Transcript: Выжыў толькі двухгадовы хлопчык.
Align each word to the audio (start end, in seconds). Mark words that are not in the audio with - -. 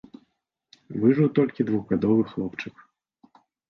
Выжыў 1.03 1.29
толькі 1.41 1.69
двухгадовы 1.71 2.21
хлопчык. 2.35 2.75